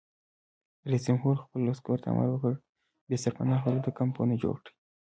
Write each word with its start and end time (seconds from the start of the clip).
رئیس 0.89 1.03
جمهور 1.09 1.35
خپلو 1.43 1.67
عسکرو 1.73 2.01
ته 2.03 2.07
امر 2.11 2.27
وکړ؛ 2.31 2.53
بې 3.07 3.17
سرپناه 3.23 3.61
خلکو 3.63 3.85
ته 3.85 3.91
کمپونه 3.99 4.33
جوړ 4.43 4.55
کړئ! 4.63 4.73